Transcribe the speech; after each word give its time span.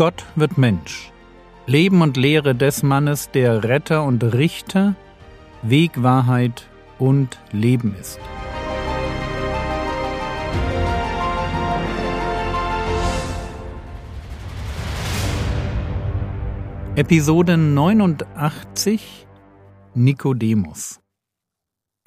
Gott 0.00 0.24
wird 0.34 0.56
Mensch. 0.56 1.12
Leben 1.66 2.00
und 2.00 2.16
Lehre 2.16 2.54
des 2.54 2.82
Mannes, 2.82 3.30
der 3.32 3.64
Retter 3.64 4.02
und 4.04 4.24
Richter, 4.24 4.96
Weg, 5.60 6.02
Wahrheit 6.02 6.70
und 6.98 7.38
Leben 7.52 7.94
ist. 8.00 8.18
Episode 16.96 17.58
89 17.58 19.26
Nikodemus 19.92 21.00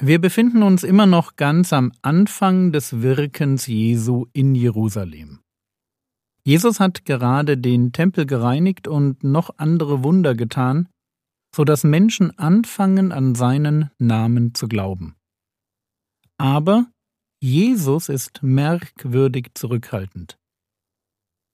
Wir 0.02 0.20
befinden 0.20 0.64
uns 0.64 0.84
immer 0.84 1.06
noch 1.06 1.36
ganz 1.36 1.72
am 1.72 1.92
Anfang 2.02 2.72
des 2.72 3.04
Wirkens 3.04 3.68
Jesu 3.68 4.26
in 4.34 4.56
Jerusalem. 4.56 5.43
Jesus 6.46 6.80
hat 6.80 7.06
gerade 7.06 7.58
den 7.58 7.94
Tempel 7.94 8.26
gereinigt 8.26 8.88
und 8.88 9.24
noch 9.24 9.58
andere 9.58 10.04
Wunder 10.04 10.36
getan, 10.36 10.90
so 11.56 11.64
dass 11.64 11.84
Menschen 11.84 12.38
anfangen, 12.38 13.12
an 13.12 13.36
seinen 13.36 13.92
Namen 13.98 14.54
zu 14.54 14.68
glauben. 14.68 15.16
Aber 16.38 16.88
Jesus 17.42 18.10
ist 18.10 18.44
merkwürdig 18.44 19.52
zurückhaltend. 19.54 20.38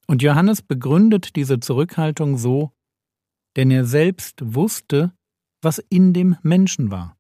Und 0.08 0.24
Johannes 0.24 0.62
begründet 0.64 1.36
diese 1.36 1.60
Zurückhaltung 1.60 2.38
so, 2.38 2.72
denn 3.58 3.70
er 3.70 3.86
selbst 3.86 4.56
wusste, 4.56 5.14
was 5.62 5.80
in 5.90 6.14
dem 6.14 6.36
Menschen 6.42 6.90
war. 6.90 7.18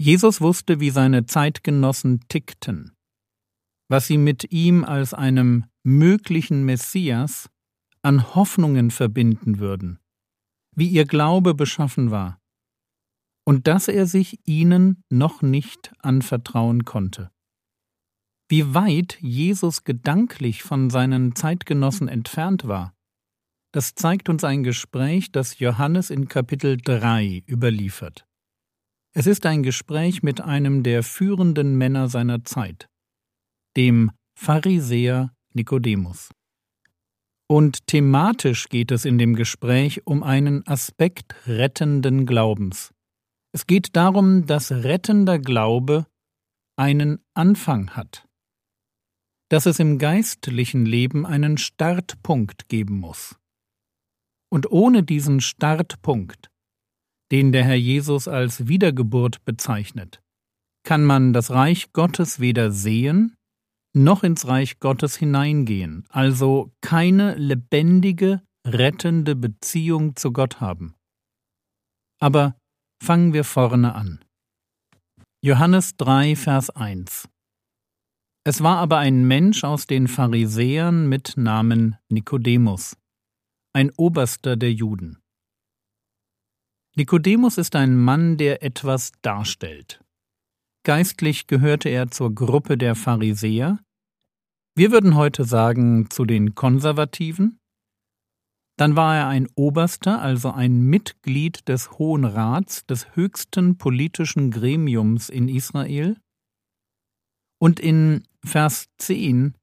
Jesus 0.00 0.40
wusste, 0.40 0.80
wie 0.80 0.90
seine 0.90 1.26
Zeitgenossen 1.26 2.24
tickten, 2.28 2.96
was 3.88 4.06
sie 4.06 4.16
mit 4.16 4.50
ihm 4.50 4.82
als 4.82 5.12
einem 5.12 5.66
möglichen 5.82 6.64
Messias 6.64 7.48
an 8.02 8.34
Hoffnungen 8.34 8.90
verbinden 8.90 9.58
würden, 9.58 9.98
wie 10.74 10.88
ihr 10.88 11.04
Glaube 11.04 11.54
beschaffen 11.54 12.10
war, 12.10 12.38
und 13.44 13.66
dass 13.66 13.88
er 13.88 14.06
sich 14.06 14.38
ihnen 14.46 15.02
noch 15.10 15.42
nicht 15.42 15.92
anvertrauen 15.98 16.84
konnte. 16.84 17.30
Wie 18.48 18.74
weit 18.74 19.18
Jesus 19.20 19.84
gedanklich 19.84 20.62
von 20.62 20.90
seinen 20.90 21.34
Zeitgenossen 21.34 22.08
entfernt 22.08 22.66
war, 22.66 22.94
das 23.72 23.94
zeigt 23.94 24.28
uns 24.28 24.42
ein 24.42 24.64
Gespräch, 24.64 25.30
das 25.30 25.60
Johannes 25.60 26.10
in 26.10 26.26
Kapitel 26.26 26.76
3 26.76 27.44
überliefert. 27.48 28.26
Es 29.12 29.26
ist 29.26 29.46
ein 29.46 29.62
Gespräch 29.62 30.22
mit 30.22 30.40
einem 30.40 30.82
der 30.82 31.02
führenden 31.02 31.76
Männer 31.78 32.08
seiner 32.08 32.44
Zeit, 32.44 32.88
dem 33.76 34.10
Pharisäer 34.36 35.32
Nikodemus. 35.54 36.30
Und 37.48 37.86
thematisch 37.88 38.68
geht 38.68 38.92
es 38.92 39.04
in 39.04 39.18
dem 39.18 39.34
Gespräch 39.34 40.06
um 40.06 40.22
einen 40.22 40.64
Aspekt 40.68 41.34
rettenden 41.48 42.24
Glaubens. 42.24 42.92
Es 43.52 43.66
geht 43.66 43.96
darum, 43.96 44.46
dass 44.46 44.70
rettender 44.70 45.40
Glaube 45.40 46.06
einen 46.76 47.18
Anfang 47.34 47.90
hat, 47.90 48.28
dass 49.48 49.66
es 49.66 49.80
im 49.80 49.98
geistlichen 49.98 50.86
Leben 50.86 51.26
einen 51.26 51.58
Startpunkt 51.58 52.68
geben 52.68 53.00
muss. 53.00 53.36
Und 54.48 54.70
ohne 54.70 55.02
diesen 55.02 55.40
Startpunkt, 55.40 56.50
den 57.32 57.50
der 57.50 57.64
Herr 57.64 57.74
Jesus 57.74 58.28
als 58.28 58.68
Wiedergeburt 58.68 59.44
bezeichnet, 59.44 60.22
kann 60.84 61.04
man 61.04 61.32
das 61.32 61.50
Reich 61.50 61.92
Gottes 61.92 62.38
weder 62.38 62.70
sehen 62.70 63.36
noch 63.92 64.22
ins 64.22 64.46
Reich 64.46 64.80
Gottes 64.80 65.16
hineingehen, 65.16 66.04
also 66.08 66.72
keine 66.80 67.34
lebendige, 67.34 68.42
rettende 68.66 69.34
Beziehung 69.34 70.16
zu 70.16 70.32
Gott 70.32 70.60
haben. 70.60 70.94
Aber 72.20 72.56
fangen 73.02 73.32
wir 73.32 73.44
vorne 73.44 73.94
an. 73.94 74.24
Johannes 75.42 75.96
3, 75.96 76.36
Vers 76.36 76.70
1 76.70 77.28
Es 78.44 78.62
war 78.62 78.78
aber 78.78 78.98
ein 78.98 79.26
Mensch 79.26 79.64
aus 79.64 79.86
den 79.86 80.06
Pharisäern 80.06 81.08
mit 81.08 81.36
Namen 81.36 81.96
Nikodemus, 82.10 82.96
ein 83.72 83.90
Oberster 83.96 84.56
der 84.56 84.72
Juden. 84.72 85.18
Nikodemus 86.96 87.56
ist 87.56 87.76
ein 87.76 87.96
Mann, 87.96 88.36
der 88.36 88.62
etwas 88.62 89.12
darstellt. 89.22 90.04
Geistlich 90.82 91.46
gehörte 91.46 91.90
er 91.90 92.10
zur 92.10 92.34
Gruppe 92.34 92.78
der 92.78 92.94
Pharisäer. 92.94 93.80
Wir 94.74 94.92
würden 94.92 95.14
heute 95.14 95.44
sagen 95.44 96.08
zu 96.08 96.24
den 96.24 96.54
Konservativen. 96.54 97.58
Dann 98.78 98.96
war 98.96 99.14
er 99.14 99.28
ein 99.28 99.46
Oberster, 99.56 100.22
also 100.22 100.52
ein 100.52 100.80
Mitglied 100.80 101.68
des 101.68 101.98
Hohen 101.98 102.24
Rats, 102.24 102.86
des 102.86 103.14
höchsten 103.14 103.76
politischen 103.76 104.50
Gremiums 104.50 105.28
in 105.28 105.48
Israel. 105.48 106.16
Und 107.60 107.78
in 107.78 108.26
Vers 108.42 108.86
10 108.96 109.54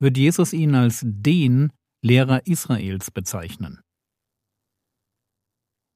wird 0.00 0.16
Jesus 0.16 0.54
ihn 0.54 0.74
als 0.74 1.02
den 1.04 1.70
Lehrer 2.02 2.46
Israels 2.46 3.10
bezeichnen. 3.10 3.82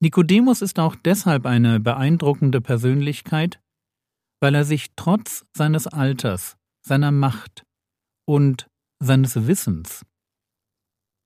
Nikodemus 0.02 0.60
ist 0.60 0.78
auch 0.78 0.96
deshalb 0.96 1.46
eine 1.46 1.80
beeindruckende 1.80 2.60
Persönlichkeit, 2.60 3.58
weil 4.40 4.54
er 4.54 4.64
sich 4.64 4.92
trotz 4.96 5.44
seines 5.54 5.86
Alters, 5.86 6.56
seiner 6.82 7.12
Macht 7.12 7.64
und 8.26 8.68
seines 8.98 9.46
Wissens 9.46 10.04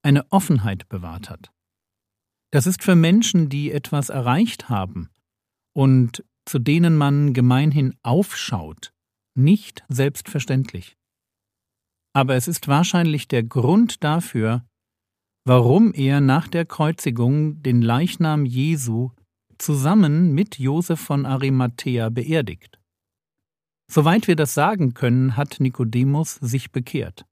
eine 0.04 0.30
Offenheit 0.30 0.88
bewahrt 0.88 1.30
hat. 1.30 1.52
Das 2.52 2.66
ist 2.66 2.82
für 2.82 2.94
Menschen, 2.94 3.48
die 3.48 3.72
etwas 3.72 4.10
erreicht 4.10 4.68
haben 4.68 5.08
und 5.74 6.24
zu 6.44 6.58
denen 6.58 6.96
man 6.96 7.32
gemeinhin 7.32 7.94
aufschaut, 8.02 8.92
nicht 9.34 9.84
selbstverständlich. 9.88 10.96
Aber 12.14 12.36
es 12.36 12.46
ist 12.46 12.68
wahrscheinlich 12.68 13.26
der 13.26 13.42
Grund 13.42 14.04
dafür, 14.04 14.64
warum 15.44 15.92
er 15.94 16.20
nach 16.20 16.46
der 16.48 16.64
Kreuzigung 16.64 17.62
den 17.62 17.82
Leichnam 17.82 18.46
Jesu 18.46 19.10
zusammen 19.58 20.32
mit 20.32 20.58
Josef 20.58 21.00
von 21.00 21.26
Arimathea 21.26 22.08
beerdigt. 22.08 22.78
Soweit 23.90 24.28
wir 24.28 24.36
das 24.36 24.54
sagen 24.54 24.94
können, 24.94 25.36
hat 25.36 25.60
Nikodemus 25.60 26.36
sich 26.36 26.72
bekehrt 26.72 27.26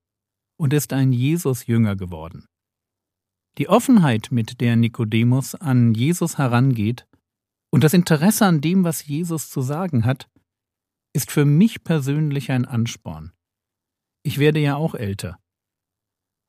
und 0.58 0.72
ist 0.72 0.92
ein 0.92 1.12
Jesus-Jünger 1.12 1.96
geworden. 1.96 2.46
Die 3.58 3.68
Offenheit, 3.68 4.28
mit 4.30 4.60
der 4.60 4.76
Nikodemus 4.76 5.54
an 5.54 5.94
Jesus 5.94 6.38
herangeht, 6.38 7.06
und 7.70 7.84
das 7.84 7.94
Interesse 7.94 8.46
an 8.46 8.60
dem, 8.60 8.84
was 8.84 9.06
Jesus 9.06 9.48
zu 9.48 9.62
sagen 9.62 10.04
hat, 10.04 10.28
ist 11.14 11.30
für 11.30 11.44
mich 11.44 11.84
persönlich 11.84 12.50
ein 12.50 12.64
Ansporn. 12.64 13.32
Ich 14.22 14.38
werde 14.38 14.60
ja 14.60 14.76
auch 14.76 14.94
älter. 14.94 15.38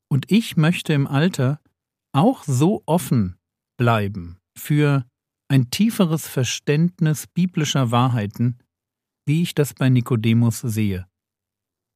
Und 0.10 0.32
ich 0.32 0.58
möchte 0.58 0.94
im 0.94 1.08
Alter 1.08 1.62
auch 2.14 2.44
so 2.44 2.84
offen 2.86 3.38
bleiben 3.78 4.38
für 4.56 5.06
ein 5.50 5.70
tieferes 5.72 6.28
Verständnis 6.28 7.28
biblischer 7.28 7.92
Wahrheiten, 7.92 8.60
wie 9.26 9.42
ich 9.42 9.56
das 9.56 9.74
bei 9.74 9.90
Nikodemus 9.90 10.60
sehe. 10.60 11.08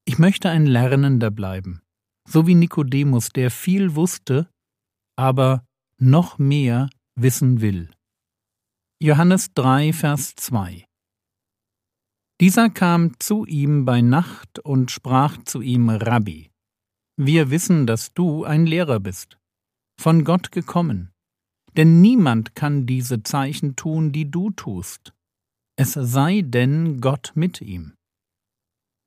Ich 0.06 0.20
möchte 0.20 0.50
ein 0.50 0.66
Lernender 0.66 1.32
bleiben, 1.32 1.82
so 2.28 2.48
wie 2.48 2.56
Nikodemus, 2.56 3.30
der 3.30 3.52
viel 3.52 3.96
wusste, 3.96 4.50
aber 5.18 5.66
noch 6.00 6.38
mehr 6.38 6.90
wissen 7.16 7.62
will. 7.62 7.92
Johannes 9.02 9.54
3, 9.54 9.94
Vers 9.94 10.36
2 10.36 10.86
Dieser 12.40 12.70
kam 12.70 13.20
zu 13.20 13.46
ihm 13.46 13.86
bei 13.86 14.02
Nacht 14.02 14.60
und 14.60 14.92
sprach 14.92 15.38
zu 15.44 15.62
ihm 15.62 15.90
Rabbi, 15.90 16.52
wir 17.20 17.50
wissen, 17.50 17.88
dass 17.88 18.14
du 18.14 18.44
ein 18.44 18.66
Lehrer 18.66 19.00
bist, 19.00 19.38
von 20.00 20.24
Gott 20.24 20.52
gekommen, 20.52 21.12
denn 21.76 22.00
niemand 22.02 22.56
kann 22.56 22.86
diese 22.86 23.24
Zeichen 23.24 23.76
tun, 23.76 24.12
die 24.12 24.30
du 24.30 24.52
tust, 24.52 25.14
es 25.80 25.94
sei 25.94 26.42
denn 26.44 27.02
Gott 27.02 27.32
mit 27.36 27.62
ihm. 27.62 27.94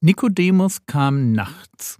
Nikodemus 0.03 0.87
kam 0.87 1.33
nachts. 1.33 1.99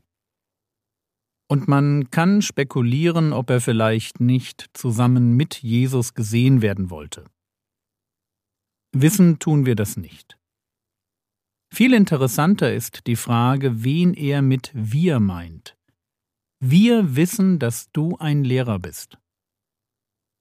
Und 1.51 1.67
man 1.67 2.11
kann 2.11 2.41
spekulieren, 2.41 3.33
ob 3.33 3.51
er 3.51 3.61
vielleicht 3.61 4.21
nicht 4.21 4.71
zusammen 4.73 5.37
mit 5.37 5.61
Jesus 5.63 6.15
gesehen 6.15 6.63
werden 6.63 6.89
wollte. 6.89 7.25
Wissen 8.93 9.41
tun 9.41 9.67
wir 9.67 9.75
das 9.75 9.97
nicht. 9.97 10.39
Viel 11.75 11.93
interessanter 11.93 12.73
ist 12.73 13.09
die 13.09 13.17
Frage, 13.17 13.83
wen 13.83 14.15
er 14.15 14.41
mit 14.41 14.71
wir 14.73 15.19
meint. 15.19 15.77
Wir 16.61 17.17
wissen, 17.17 17.59
dass 17.59 17.91
du 17.91 18.17
ein 18.19 18.45
Lehrer 18.45 18.79
bist. 18.79 19.19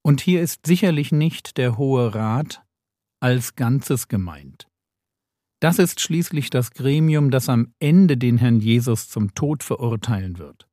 Und 0.03 0.21
hier 0.21 0.41
ist 0.41 0.67
sicherlich 0.67 1.11
nicht 1.11 1.57
der 1.57 1.77
Hohe 1.77 2.13
Rat 2.13 2.63
als 3.19 3.55
Ganzes 3.55 4.07
gemeint. 4.07 4.67
Das 5.61 5.77
ist 5.77 5.99
schließlich 5.99 6.49
das 6.49 6.71
Gremium, 6.71 7.31
das 7.31 7.49
am 7.49 7.73
Ende 7.79 8.17
den 8.17 8.37
Herrn 8.37 8.59
Jesus 8.59 9.09
zum 9.09 9.33
Tod 9.35 9.63
verurteilen 9.63 10.37
wird. 10.37 10.67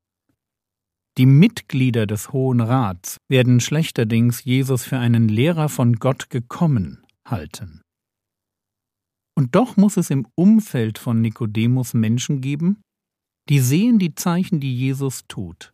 Die 1.19 1.27
Mitglieder 1.27 2.07
des 2.07 2.33
Hohen 2.33 2.61
Rats 2.61 3.17
werden 3.29 3.61
schlechterdings 3.61 4.45
Jesus 4.45 4.85
für 4.85 4.99
einen 4.99 5.29
Lehrer 5.29 5.69
von 5.69 5.95
Gott 5.95 6.31
gekommen 6.31 7.05
halten. 7.27 7.83
Und 9.35 9.55
doch 9.55 9.77
muss 9.77 9.97
es 9.97 10.11
im 10.11 10.27
Umfeld 10.35 10.99
von 10.99 11.21
Nikodemus 11.21 11.95
Menschen 11.95 12.41
geben, 12.41 12.81
die 13.49 13.61
sehen 13.61 13.99
die 13.99 14.15
Zeichen, 14.15 14.61
die 14.61 14.75
Jesus 14.75 15.25
tut. 15.27 15.73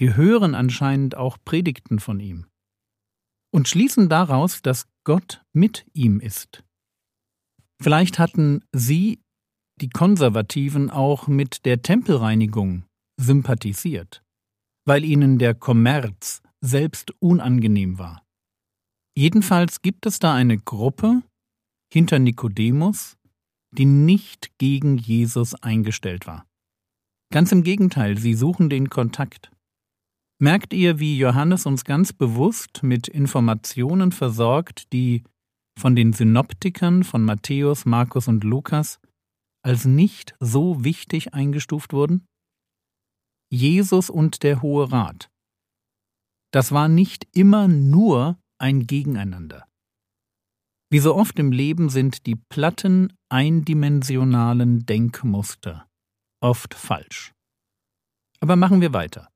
Die 0.00 0.14
hören 0.14 0.54
anscheinend 0.54 1.16
auch 1.16 1.38
Predigten 1.44 1.98
von 1.98 2.20
ihm 2.20 2.46
und 3.50 3.68
schließen 3.68 4.08
daraus, 4.08 4.62
dass 4.62 4.86
Gott 5.08 5.42
mit 5.54 5.86
ihm 5.94 6.20
ist. 6.20 6.62
Vielleicht 7.80 8.18
hatten 8.18 8.62
sie, 8.74 9.22
die 9.80 9.88
Konservativen, 9.88 10.90
auch 10.90 11.28
mit 11.28 11.64
der 11.64 11.80
Tempelreinigung 11.80 12.84
sympathisiert, 13.18 14.22
weil 14.84 15.06
ihnen 15.06 15.38
der 15.38 15.54
Kommerz 15.54 16.42
selbst 16.60 17.14
unangenehm 17.22 17.98
war. 17.98 18.22
Jedenfalls 19.16 19.80
gibt 19.80 20.04
es 20.04 20.18
da 20.18 20.34
eine 20.34 20.58
Gruppe 20.58 21.22
hinter 21.90 22.18
Nikodemus, 22.18 23.16
die 23.70 23.86
nicht 23.86 24.58
gegen 24.58 24.98
Jesus 24.98 25.54
eingestellt 25.54 26.26
war. 26.26 26.44
Ganz 27.32 27.50
im 27.50 27.62
Gegenteil, 27.62 28.18
sie 28.18 28.34
suchen 28.34 28.68
den 28.68 28.90
Kontakt. 28.90 29.50
Merkt 30.40 30.72
ihr, 30.72 31.00
wie 31.00 31.18
Johannes 31.18 31.66
uns 31.66 31.84
ganz 31.84 32.12
bewusst 32.12 32.84
mit 32.84 33.08
Informationen 33.08 34.12
versorgt, 34.12 34.92
die 34.92 35.24
von 35.76 35.96
den 35.96 36.12
Synoptikern 36.12 37.02
von 37.02 37.24
Matthäus, 37.24 37.84
Markus 37.84 38.28
und 38.28 38.44
Lukas 38.44 39.00
als 39.64 39.84
nicht 39.84 40.36
so 40.38 40.84
wichtig 40.84 41.34
eingestuft 41.34 41.92
wurden? 41.92 42.24
Jesus 43.50 44.10
und 44.10 44.44
der 44.44 44.62
Hohe 44.62 44.92
Rat. 44.92 45.28
Das 46.52 46.70
war 46.70 46.88
nicht 46.88 47.26
immer 47.34 47.66
nur 47.66 48.38
ein 48.58 48.86
Gegeneinander. 48.86 49.66
Wie 50.90 51.00
so 51.00 51.16
oft 51.16 51.38
im 51.38 51.50
Leben 51.50 51.90
sind 51.90 52.26
die 52.26 52.36
platten, 52.36 53.12
eindimensionalen 53.28 54.86
Denkmuster 54.86 55.88
oft 56.40 56.74
falsch. 56.74 57.34
Aber 58.40 58.54
machen 58.54 58.80
wir 58.80 58.92
weiter. 58.92 59.28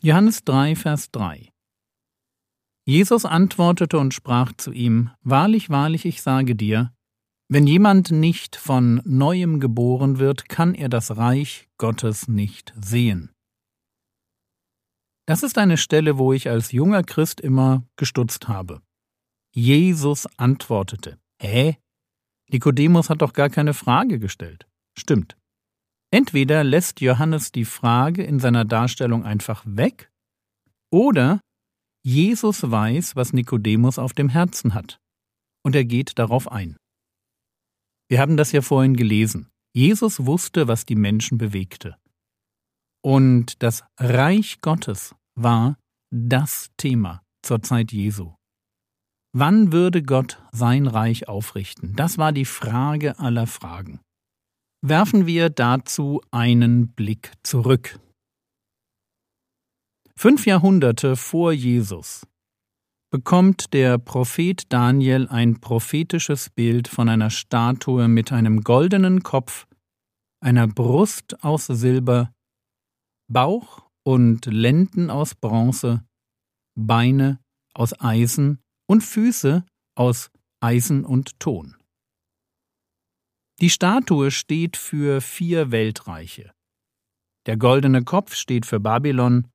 Johannes 0.00 0.44
3, 0.44 0.76
Vers 0.76 1.10
3 1.10 1.50
Jesus 2.86 3.24
antwortete 3.24 3.98
und 3.98 4.14
sprach 4.14 4.52
zu 4.52 4.70
ihm, 4.70 5.10
Wahrlich, 5.22 5.70
wahrlich, 5.70 6.04
ich 6.04 6.22
sage 6.22 6.54
dir, 6.54 6.94
wenn 7.48 7.66
jemand 7.66 8.12
nicht 8.12 8.54
von 8.54 9.02
neuem 9.04 9.58
geboren 9.58 10.20
wird, 10.20 10.48
kann 10.48 10.74
er 10.74 10.88
das 10.88 11.16
Reich 11.16 11.68
Gottes 11.78 12.28
nicht 12.28 12.72
sehen. 12.80 13.32
Das 15.26 15.42
ist 15.42 15.58
eine 15.58 15.76
Stelle, 15.76 16.16
wo 16.16 16.32
ich 16.32 16.48
als 16.48 16.70
junger 16.70 17.02
Christ 17.02 17.40
immer 17.40 17.82
gestutzt 17.96 18.46
habe. 18.46 18.80
Jesus 19.52 20.28
antwortete. 20.36 21.18
Hä? 21.42 21.76
Nikodemus 22.50 23.10
hat 23.10 23.20
doch 23.20 23.32
gar 23.32 23.50
keine 23.50 23.74
Frage 23.74 24.20
gestellt. 24.20 24.68
Stimmt. 24.96 25.37
Entweder 26.10 26.64
lässt 26.64 27.00
Johannes 27.00 27.52
die 27.52 27.64
Frage 27.64 28.22
in 28.22 28.40
seiner 28.40 28.64
Darstellung 28.64 29.24
einfach 29.24 29.62
weg, 29.66 30.10
oder 30.90 31.40
Jesus 32.02 32.70
weiß, 32.70 33.16
was 33.16 33.32
Nikodemus 33.32 33.98
auf 33.98 34.14
dem 34.14 34.28
Herzen 34.28 34.72
hat, 34.72 34.98
und 35.62 35.76
er 35.76 35.84
geht 35.84 36.18
darauf 36.18 36.50
ein. 36.50 36.76
Wir 38.08 38.20
haben 38.20 38.38
das 38.38 38.52
ja 38.52 38.62
vorhin 38.62 38.96
gelesen. 38.96 39.50
Jesus 39.74 40.24
wusste, 40.24 40.66
was 40.66 40.86
die 40.86 40.96
Menschen 40.96 41.36
bewegte. 41.36 41.96
Und 43.02 43.62
das 43.62 43.84
Reich 43.98 44.60
Gottes 44.62 45.14
war 45.34 45.76
das 46.10 46.70
Thema 46.78 47.22
zur 47.42 47.62
Zeit 47.62 47.92
Jesu. 47.92 48.34
Wann 49.34 49.72
würde 49.72 50.02
Gott 50.02 50.42
sein 50.52 50.86
Reich 50.86 51.28
aufrichten? 51.28 51.94
Das 51.94 52.16
war 52.16 52.32
die 52.32 52.46
Frage 52.46 53.18
aller 53.18 53.46
Fragen. 53.46 54.00
Werfen 54.80 55.26
wir 55.26 55.50
dazu 55.50 56.20
einen 56.30 56.92
Blick 56.92 57.32
zurück. 57.42 57.98
Fünf 60.14 60.46
Jahrhunderte 60.46 61.16
vor 61.16 61.52
Jesus 61.52 62.24
bekommt 63.10 63.72
der 63.72 63.98
Prophet 63.98 64.72
Daniel 64.72 65.26
ein 65.28 65.60
prophetisches 65.60 66.50
Bild 66.50 66.86
von 66.86 67.08
einer 67.08 67.30
Statue 67.30 68.06
mit 68.06 68.30
einem 68.30 68.60
goldenen 68.62 69.24
Kopf, 69.24 69.66
einer 70.40 70.68
Brust 70.68 71.42
aus 71.42 71.66
Silber, 71.66 72.32
Bauch 73.28 73.82
und 74.04 74.46
Lenden 74.46 75.10
aus 75.10 75.34
Bronze, 75.34 76.04
Beine 76.76 77.40
aus 77.74 77.98
Eisen 78.00 78.60
und 78.86 79.02
Füße 79.02 79.64
aus 79.96 80.30
Eisen 80.60 81.04
und 81.04 81.40
Ton. 81.40 81.77
Die 83.60 83.70
Statue 83.70 84.30
steht 84.30 84.76
für 84.76 85.20
vier 85.20 85.72
Weltreiche. 85.72 86.52
Der 87.46 87.56
goldene 87.56 88.04
Kopf 88.04 88.34
steht 88.34 88.66
für 88.66 88.78
Babylon, 88.78 89.48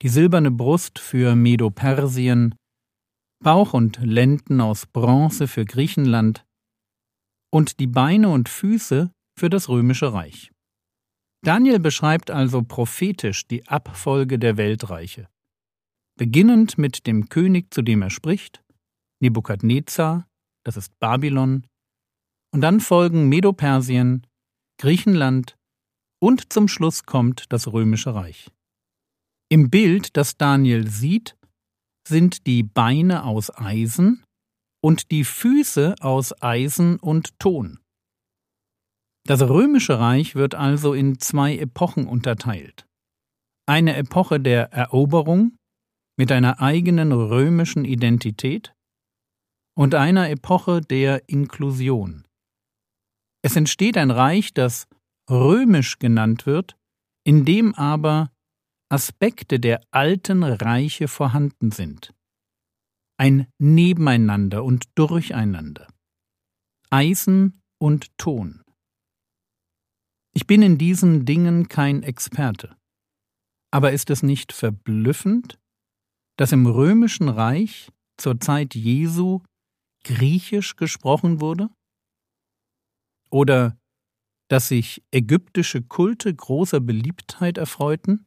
die 0.00 0.08
silberne 0.08 0.50
Brust 0.50 0.98
für 0.98 1.36
Medo-Persien, 1.36 2.54
Bauch 3.44 3.74
und 3.74 3.98
Lenden 3.98 4.60
aus 4.62 4.86
Bronze 4.86 5.48
für 5.48 5.66
Griechenland 5.66 6.46
und 7.52 7.78
die 7.78 7.86
Beine 7.86 8.30
und 8.30 8.48
Füße 8.48 9.12
für 9.38 9.50
das 9.50 9.68
römische 9.68 10.14
Reich. 10.14 10.50
Daniel 11.42 11.78
beschreibt 11.78 12.30
also 12.30 12.62
prophetisch 12.62 13.46
die 13.46 13.68
Abfolge 13.68 14.38
der 14.38 14.56
Weltreiche, 14.56 15.28
beginnend 16.18 16.78
mit 16.78 17.06
dem 17.06 17.28
König, 17.28 17.72
zu 17.72 17.82
dem 17.82 18.00
er 18.00 18.10
spricht, 18.10 18.64
Nebukadnezar, 19.20 20.26
das 20.64 20.78
ist 20.78 20.98
Babylon, 20.98 21.66
und 22.52 22.60
dann 22.60 22.80
folgen 22.80 23.28
Medo-Persien, 23.28 24.26
Griechenland 24.78 25.56
und 26.20 26.52
zum 26.52 26.68
Schluss 26.68 27.04
kommt 27.04 27.52
das 27.52 27.72
römische 27.72 28.14
Reich. 28.14 28.50
Im 29.48 29.70
Bild, 29.70 30.16
das 30.16 30.36
Daniel 30.36 30.88
sieht, 30.88 31.36
sind 32.08 32.46
die 32.46 32.62
Beine 32.62 33.24
aus 33.24 33.56
Eisen 33.56 34.24
und 34.82 35.10
die 35.10 35.24
Füße 35.24 35.96
aus 36.00 36.40
Eisen 36.42 36.98
und 36.98 37.38
Ton. 37.38 37.80
Das 39.26 39.42
römische 39.42 39.98
Reich 39.98 40.36
wird 40.36 40.54
also 40.54 40.94
in 40.94 41.18
zwei 41.18 41.56
Epochen 41.56 42.06
unterteilt. 42.06 42.86
Eine 43.68 43.96
Epoche 43.96 44.38
der 44.38 44.72
Eroberung 44.72 45.56
mit 46.16 46.30
einer 46.30 46.60
eigenen 46.60 47.12
römischen 47.12 47.84
Identität 47.84 48.72
und 49.76 49.94
einer 49.94 50.30
Epoche 50.30 50.80
der 50.80 51.28
Inklusion. 51.28 52.25
Es 53.46 53.54
entsteht 53.54 53.96
ein 53.96 54.10
Reich, 54.10 54.54
das 54.54 54.88
römisch 55.30 56.00
genannt 56.00 56.46
wird, 56.46 56.76
in 57.22 57.44
dem 57.44 57.76
aber 57.76 58.32
Aspekte 58.88 59.60
der 59.60 59.82
alten 59.92 60.42
Reiche 60.42 61.06
vorhanden 61.06 61.70
sind. 61.70 62.12
Ein 63.18 63.46
Nebeneinander 63.58 64.64
und 64.64 64.86
Durcheinander. 64.96 65.86
Eisen 66.90 67.62
und 67.78 68.18
Ton. 68.18 68.64
Ich 70.34 70.48
bin 70.48 70.60
in 70.60 70.76
diesen 70.76 71.24
Dingen 71.24 71.68
kein 71.68 72.02
Experte. 72.02 72.76
Aber 73.70 73.92
ist 73.92 74.10
es 74.10 74.24
nicht 74.24 74.50
verblüffend, 74.50 75.56
dass 76.36 76.50
im 76.50 76.66
römischen 76.66 77.28
Reich 77.28 77.92
zur 78.16 78.40
Zeit 78.40 78.74
Jesu 78.74 79.44
Griechisch 80.02 80.74
gesprochen 80.74 81.40
wurde? 81.40 81.70
Oder 83.30 83.78
dass 84.48 84.68
sich 84.68 85.02
ägyptische 85.10 85.82
Kulte 85.82 86.34
großer 86.34 86.80
Beliebtheit 86.80 87.58
erfreuten? 87.58 88.26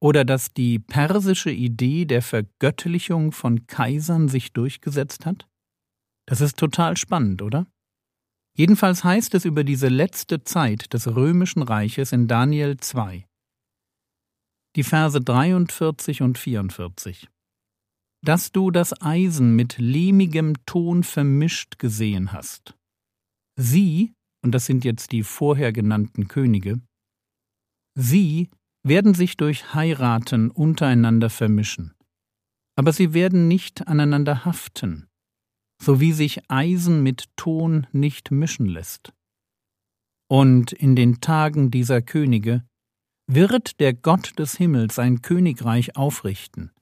Oder 0.00 0.24
dass 0.24 0.52
die 0.52 0.78
persische 0.78 1.50
Idee 1.50 2.06
der 2.06 2.22
Vergöttlichung 2.22 3.32
von 3.32 3.66
Kaisern 3.66 4.28
sich 4.28 4.52
durchgesetzt 4.52 5.26
hat? 5.26 5.48
Das 6.26 6.40
ist 6.40 6.56
total 6.56 6.96
spannend, 6.96 7.42
oder? 7.42 7.66
Jedenfalls 8.54 9.02
heißt 9.02 9.34
es 9.34 9.44
über 9.44 9.64
diese 9.64 9.88
letzte 9.88 10.44
Zeit 10.44 10.92
des 10.92 11.14
römischen 11.14 11.62
Reiches 11.62 12.12
in 12.12 12.28
Daniel 12.28 12.76
2, 12.76 13.26
die 14.76 14.84
Verse 14.84 15.20
43 15.20 16.22
und 16.22 16.38
44. 16.38 17.28
Dass 18.24 18.52
du 18.52 18.70
das 18.70 19.00
Eisen 19.02 19.56
mit 19.56 19.78
lehmigem 19.78 20.54
Ton 20.66 21.02
vermischt 21.02 21.78
gesehen 21.78 22.32
hast. 22.32 22.76
Sie, 23.56 24.14
und 24.42 24.52
das 24.52 24.66
sind 24.66 24.84
jetzt 24.84 25.12
die 25.12 25.22
vorher 25.22 25.72
genannten 25.72 26.28
Könige, 26.28 26.80
sie 27.94 28.50
werden 28.84 29.14
sich 29.14 29.36
durch 29.36 29.74
Heiraten 29.74 30.50
untereinander 30.50 31.30
vermischen, 31.30 31.94
aber 32.76 32.92
sie 32.92 33.14
werden 33.14 33.48
nicht 33.48 33.86
aneinander 33.86 34.44
haften, 34.44 35.08
so 35.80 36.00
wie 36.00 36.12
sich 36.12 36.50
Eisen 36.50 37.02
mit 37.02 37.28
Ton 37.36 37.86
nicht 37.92 38.30
mischen 38.30 38.66
lässt. 38.66 39.12
Und 40.28 40.72
in 40.72 40.96
den 40.96 41.20
Tagen 41.20 41.70
dieser 41.70 42.00
Könige 42.00 42.64
wird 43.26 43.80
der 43.80 43.92
Gott 43.94 44.38
des 44.38 44.56
Himmels 44.56 44.98
ein 44.98 45.22
Königreich 45.22 45.96
aufrichten, 45.96 46.72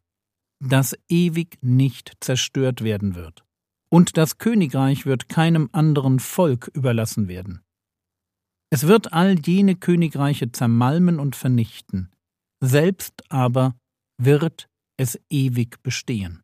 das 0.62 0.96
ewig 1.08 1.58
nicht 1.60 2.16
zerstört 2.20 2.82
werden 2.82 3.14
wird, 3.14 3.44
und 3.90 4.16
das 4.16 4.38
Königreich 4.38 5.04
wird 5.04 5.28
keinem 5.28 5.68
anderen 5.72 6.20
Volk 6.20 6.70
überlassen 6.74 7.28
werden. 7.28 7.62
Es 8.70 8.86
wird 8.86 9.12
all 9.12 9.38
jene 9.38 9.74
Königreiche 9.74 10.52
zermalmen 10.52 11.18
und 11.18 11.34
vernichten, 11.34 12.12
selbst 12.60 13.24
aber 13.30 13.76
wird 14.16 14.68
es 14.96 15.20
ewig 15.28 15.82
bestehen. 15.82 16.42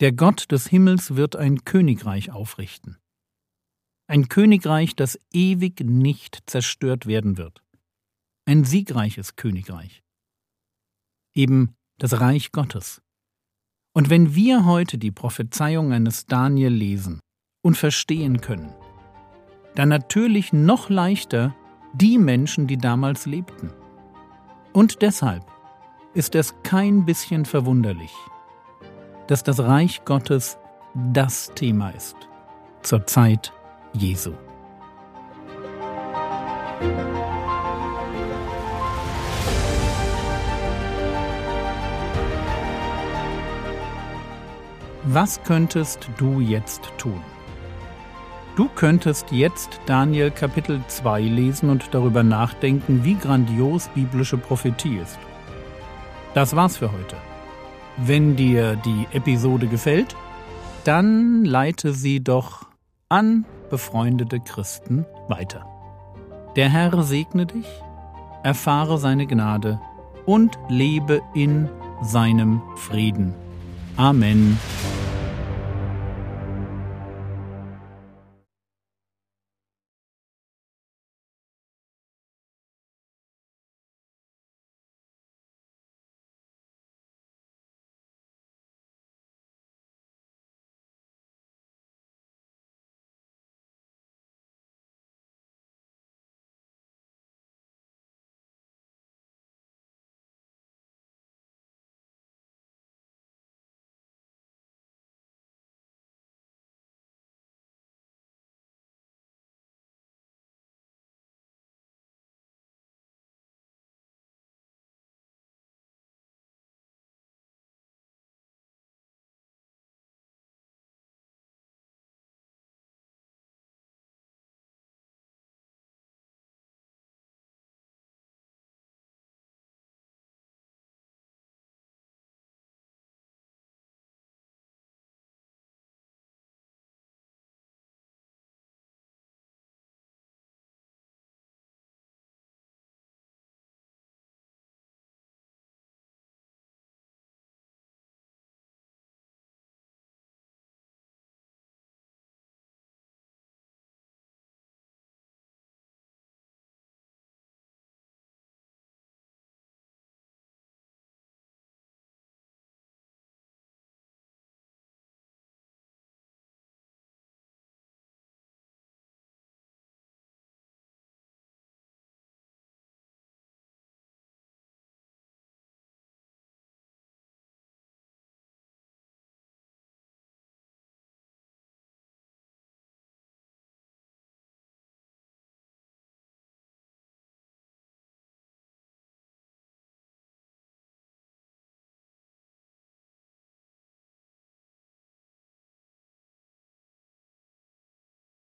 Der 0.00 0.12
Gott 0.12 0.50
des 0.50 0.66
Himmels 0.66 1.14
wird 1.14 1.36
ein 1.36 1.64
Königreich 1.64 2.30
aufrichten. 2.30 2.98
Ein 4.08 4.28
Königreich, 4.28 4.96
das 4.96 5.20
ewig 5.32 5.80
nicht 5.80 6.42
zerstört 6.46 7.06
werden 7.06 7.36
wird. 7.36 7.62
Ein 8.44 8.64
siegreiches 8.64 9.36
Königreich. 9.36 10.02
Eben 11.32 11.76
das 11.98 12.18
Reich 12.18 12.50
Gottes. 12.50 13.02
Und 13.92 14.08
wenn 14.08 14.34
wir 14.34 14.64
heute 14.66 14.98
die 14.98 15.10
Prophezeiung 15.10 15.92
eines 15.92 16.26
Daniel 16.26 16.72
lesen 16.72 17.20
und 17.62 17.76
verstehen 17.76 18.40
können, 18.40 18.72
dann 19.74 19.88
natürlich 19.88 20.52
noch 20.52 20.90
leichter 20.90 21.54
die 21.92 22.18
Menschen, 22.18 22.66
die 22.66 22.76
damals 22.76 23.26
lebten. 23.26 23.70
Und 24.72 25.02
deshalb 25.02 25.44
ist 26.14 26.34
es 26.34 26.54
kein 26.62 27.04
bisschen 27.04 27.44
verwunderlich, 27.44 28.12
dass 29.26 29.42
das 29.42 29.58
Reich 29.60 30.04
Gottes 30.04 30.56
das 31.12 31.52
Thema 31.54 31.90
ist 31.90 32.16
zur 32.82 33.06
Zeit 33.06 33.52
Jesu. 33.92 34.32
Was 45.04 45.42
könntest 45.44 46.10
du 46.18 46.40
jetzt 46.40 46.92
tun? 46.98 47.22
Du 48.54 48.68
könntest 48.68 49.32
jetzt 49.32 49.80
Daniel 49.86 50.30
Kapitel 50.30 50.82
2 50.86 51.22
lesen 51.22 51.70
und 51.70 51.94
darüber 51.94 52.22
nachdenken, 52.22 53.02
wie 53.02 53.14
grandios 53.14 53.88
biblische 53.94 54.36
Prophetie 54.36 54.98
ist. 54.98 55.18
Das 56.34 56.54
war's 56.54 56.76
für 56.76 56.92
heute. 56.92 57.16
Wenn 57.96 58.36
dir 58.36 58.76
die 58.76 59.06
Episode 59.12 59.68
gefällt, 59.68 60.14
dann 60.84 61.46
leite 61.46 61.94
sie 61.94 62.22
doch 62.22 62.66
an 63.08 63.46
befreundete 63.70 64.38
Christen 64.40 65.06
weiter. 65.28 65.64
Der 66.56 66.68
Herr 66.68 67.02
segne 67.02 67.46
dich, 67.46 67.66
erfahre 68.42 68.98
seine 68.98 69.26
Gnade 69.26 69.80
und 70.26 70.58
lebe 70.68 71.22
in 71.34 71.70
seinem 72.02 72.60
Frieden. 72.76 73.34
Amen. 73.96 74.58